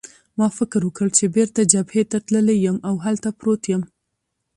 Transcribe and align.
ما 0.37 0.47
فکر 0.57 0.81
وکړ 0.85 1.07
چې 1.17 1.33
بېرته 1.35 1.61
جبهې 1.73 2.03
ته 2.11 2.17
تللی 2.27 2.57
یم 2.65 2.77
او 2.89 2.95
هلته 3.05 3.29
پروت 3.39 3.63
یم. 3.71 3.81